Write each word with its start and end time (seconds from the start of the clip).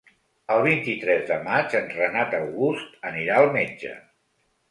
El 0.53 0.61
vint-i-tres 0.67 1.25
de 1.31 1.35
maig 1.49 1.75
en 1.81 1.91
Renat 1.99 2.33
August 2.39 2.97
anirà 3.13 3.37
al 3.43 3.53
metge. 3.59 3.95